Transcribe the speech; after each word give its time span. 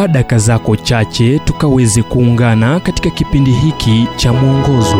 chukua 0.00 0.08
daka 0.12 0.38
zako 0.38 0.76
chache 0.76 1.38
tukaweze 1.38 2.02
kuungana 2.02 2.80
katika 2.80 3.10
kipindi 3.10 3.50
hiki 3.52 4.06
cha 4.16 4.32
mwongozo. 4.32 4.96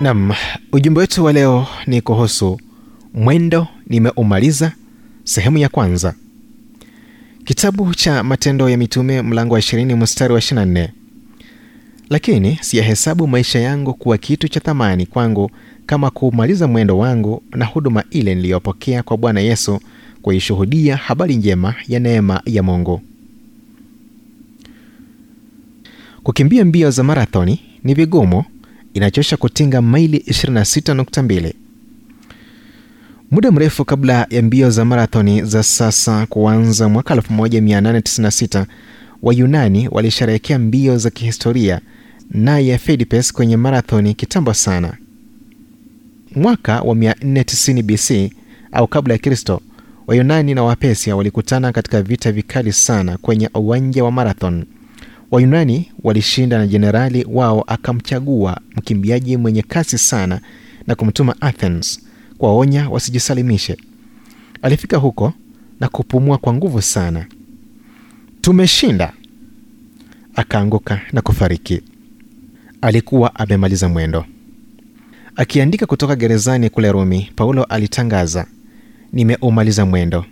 Nam 0.00 0.32
ujumbe 0.72 1.00
wetu 1.00 1.24
wa 1.24 1.32
leo 1.32 1.66
ni 1.86 2.00
kuhusu 2.00 2.60
mwendo 3.14 3.66
nimeumaliza 3.86 4.72
sehemu 5.24 5.58
ya 5.58 5.68
kwanza. 5.68 6.14
Kitabu 7.44 7.94
cha 7.94 8.22
matendo 8.22 8.68
ya 8.70 8.76
mitume 8.76 9.22
mlango 9.22 9.54
wa 9.54 9.60
20 9.60 9.96
mstari 9.96 10.34
wa 10.34 10.40
24 10.40 10.88
lakini 12.10 12.58
siyahesabu 12.60 13.26
maisha 13.28 13.58
yangu 13.58 13.94
kuwa 13.94 14.18
kitu 14.18 14.48
cha 14.48 14.60
thamani 14.60 15.06
kwangu 15.06 15.50
kama 15.86 16.10
kuumaliza 16.10 16.68
mwendo 16.68 16.98
wangu 16.98 17.42
na 17.50 17.64
huduma 17.64 18.04
ile 18.10 18.34
niliyopokea 18.34 19.02
kwa 19.02 19.16
bwana 19.16 19.40
yesu 19.40 19.80
kuishuhudia 20.24 20.96
habari 20.96 21.36
njema 21.36 21.74
ya 21.88 22.00
neema 22.00 22.42
ya 22.46 22.62
mungu. 22.62 23.00
Kukimbia 26.22 26.64
mbio 26.64 26.90
za 26.90 27.02
marathoni 27.04 27.60
ni 27.84 27.94
vigumu 27.94 28.44
inachosha 28.94 29.36
kutinga 29.36 29.82
maili 29.82 30.18
26.2 30.18 31.52
muda 33.30 33.50
mrefu 33.50 33.84
kabla 33.84 34.26
ya 34.30 34.42
mbio 34.42 34.70
za 34.70 34.84
marathoni 34.84 35.42
za 35.42 35.62
sasa 35.62 36.26
kuanza 36.26 36.88
mwaka 36.88 37.14
1896 37.14 38.66
wayunani 39.22 39.88
walisherehekea 39.90 40.58
mbio 40.58 40.98
za 40.98 41.10
kihistoria 41.10 41.80
naye 42.30 42.78
Fidipes 42.78 43.32
kwenye 43.32 43.56
marathoni 43.56 44.14
kitambo 44.14 44.54
sana. 44.54 44.96
Mwaka 46.36 46.80
wa 46.80 46.94
490 46.94 47.82
bc 47.82 48.32
au 48.72 48.86
kabla 48.88 49.14
ya 49.14 49.18
kristo 49.18 49.60
wayunani 50.06 50.54
na 50.54 50.62
wapesia 50.62 51.16
walikutana 51.16 51.72
katika 51.72 52.02
vita 52.02 52.32
vikali 52.32 52.72
sana 52.72 53.16
kwenye 53.18 53.50
uwanja 53.54 54.04
wa 54.04 54.12
marathon. 54.12 54.64
Wayunani 55.30 55.92
walishinda 56.02 56.58
na 56.58 56.66
jenerali 56.66 57.26
wao 57.30 57.64
akamchagua 57.66 58.60
mkimbiaji 58.76 59.36
mwenye 59.36 59.62
kasi 59.62 59.98
sana 59.98 60.40
na 60.86 60.94
kumtuma 60.94 61.36
athens 61.40 62.00
kuwaonya 62.38 62.88
wasijisalimishe. 62.90 63.76
Alifika 64.62 64.96
huko 64.96 65.32
na 65.80 65.88
kupumua 65.88 66.38
kwa 66.38 66.52
nguvu 66.54 66.82
sana. 66.82 67.26
Tumeshinda 68.40 69.12
akaanguka 70.34 71.00
na 71.12 71.22
kufariki. 71.22 71.80
Alikuwa 72.80 73.34
amemaliza 73.34 73.88
mwendo. 73.88 74.24
Akiandika 75.36 75.86
kutoka 75.86 76.16
gerezani 76.16 76.70
kule 76.70 76.92
rumi 76.92 77.30
paulo 77.36 77.64
alitangaza 77.64 78.46
nimeumaliza 79.14 79.86
mwendo. 79.86 80.24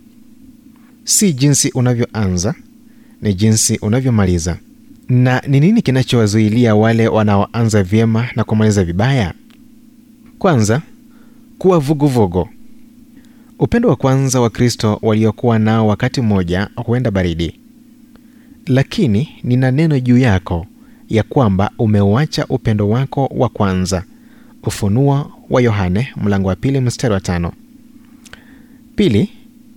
Si 1.05 1.33
jinsi 1.33 1.71
unavyoanza 1.71 2.55
ni 3.23 3.35
jinsi 3.35 3.79
unavyomaliza. 3.83 4.59
Na 5.09 5.43
ni 5.49 5.61
nini 5.61 5.83
kinachowazuilia 5.83 6.75
wale 6.75 7.09
wanaoanza 7.09 7.83
vyema 7.83 8.29
na 8.37 8.45
kumaliza 8.45 8.85
vibaya? 8.85 9.35
Kwanza 10.39 10.83
kuwa 11.59 11.79
vuguvugu. 11.79 12.49
Upendo 13.59 13.89
wa 13.89 13.97
kwanza 13.97 14.41
wa 14.41 14.51
kristo 14.51 14.99
waliokuwa 15.03 15.59
nao 15.59 15.87
wakati 15.87 16.21
mmoja 16.21 16.69
huenda 16.77 17.11
baridi. 17.11 17.59
Lakini 18.67 19.29
nina 19.45 19.71
neno 19.71 20.01
juu 20.01 20.19
yako 20.19 20.67
ya 21.09 21.23
kwamba 21.23 21.71
umeuacha 21.79 22.47
upendo 22.47 22.89
wako 22.89 23.27
wa 23.37 23.49
kwanza. 23.49 24.05
Ufunuo 24.63 25.33
wa 25.51 25.63
yohane 25.63 26.09
mlango 26.17 26.49
wa 26.49 26.57
pili 26.57 26.81
mstari 26.81 27.15
wa 27.15 27.21
tano 27.21 27.53
pili 28.97 29.29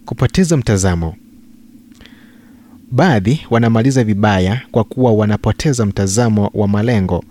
kupoteza 0.06 0.58
mtazamo. 0.58 1.16
Baadhi 2.92 3.42
wanamaliza 3.50 4.04
vibaya 4.04 4.62
kwa 4.72 4.84
kuwa 4.84 5.14
wanapoteza 5.14 5.86
mtazamo 5.86 6.52
wa 6.54 6.68
malengo 6.68 7.24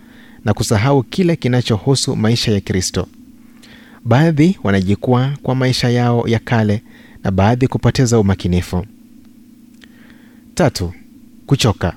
na 0.44 0.54
kusahau 0.54 1.02
kile 1.02 1.36
kinachohusu 1.36 2.16
maisha 2.16 2.52
ya 2.52 2.60
kristo. 2.60 3.06
Baadhi 4.04 4.58
wanajikwaa 4.62 5.32
kwa 5.42 5.54
maisha 5.54 5.88
yao 5.90 6.28
ya 6.28 6.38
kale 6.38 6.82
na 7.24 7.30
baadhi 7.30 7.68
kupoteza 7.68 8.18
umakinifu. 8.18 8.86
Tatu 10.54 10.92
kuchoka. 11.46 11.96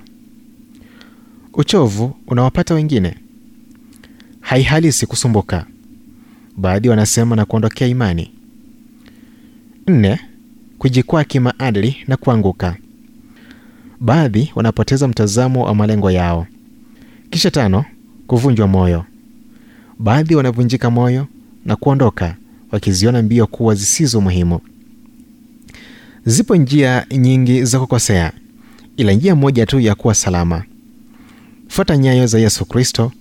Uchovu 1.53 2.15
unawapata 2.27 2.73
wengine. 2.73 3.15
Haihalisi 4.41 5.05
kusumbuka. 5.05 5.65
Baadhi 6.57 6.89
wanasema 6.89 7.35
na 7.35 7.45
kuondokea 7.45 7.87
imani 7.87 8.31
nne 9.87 10.19
kujikwaa 10.77 11.23
kimaadili 11.23 11.97
na 12.07 12.17
kuanguka. 12.17 12.75
Baadhi 13.99 14.51
wanapoteza 14.55 15.07
mtazamo 15.07 15.63
wa 15.65 15.75
malengo 15.75 16.11
yao. 16.11 16.47
Kisha 17.29 17.51
tano 17.51 17.85
kuvunjwa 18.27 18.67
moyo. 18.67 19.05
Baadhi 19.99 20.35
wanavunjika 20.35 20.89
moyo 20.89 21.27
na 21.65 21.75
kuondoka 21.75 22.35
wakiziona 22.71 23.21
mbio 23.21 23.47
kuwa 23.47 23.75
zisizo 23.75 24.21
muhimu. 24.21 24.59
Zipo 26.25 26.55
njia 26.55 27.05
nyingi 27.11 27.65
za 27.65 27.79
kukosea 27.79 28.31
ila 28.97 29.11
njia 29.13 29.35
moja 29.35 29.65
tu 29.65 29.79
ya 29.79 29.95
kuwa 29.95 30.13
salama. 30.15 30.63
Fuata 31.67 31.97
nyayo 31.97 32.27
za 32.27 32.39
yesu 32.39 32.65
kristo 32.65 33.11